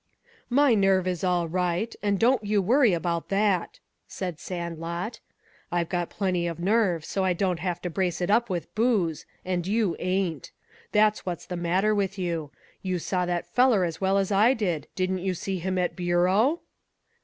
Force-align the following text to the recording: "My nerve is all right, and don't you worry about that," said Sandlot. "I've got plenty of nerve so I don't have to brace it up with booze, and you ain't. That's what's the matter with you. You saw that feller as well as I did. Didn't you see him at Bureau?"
"My 0.49 0.73
nerve 0.73 1.05
is 1.05 1.23
all 1.23 1.47
right, 1.47 1.95
and 2.01 2.17
don't 2.19 2.43
you 2.43 2.59
worry 2.59 2.91
about 2.91 3.29
that," 3.29 3.79
said 4.07 4.39
Sandlot. 4.39 5.19
"I've 5.71 5.89
got 5.89 6.09
plenty 6.09 6.47
of 6.47 6.59
nerve 6.59 7.05
so 7.05 7.23
I 7.23 7.33
don't 7.33 7.59
have 7.59 7.79
to 7.83 7.89
brace 7.91 8.19
it 8.19 8.31
up 8.31 8.49
with 8.49 8.73
booze, 8.73 9.27
and 9.45 9.67
you 9.67 9.95
ain't. 9.99 10.51
That's 10.91 11.23
what's 11.23 11.45
the 11.45 11.55
matter 11.55 11.93
with 11.93 12.17
you. 12.17 12.49
You 12.81 12.97
saw 12.97 13.27
that 13.27 13.45
feller 13.53 13.85
as 13.85 14.01
well 14.01 14.17
as 14.17 14.31
I 14.31 14.55
did. 14.55 14.87
Didn't 14.95 15.19
you 15.19 15.35
see 15.35 15.59
him 15.59 15.77
at 15.77 15.95
Bureau?" 15.95 16.61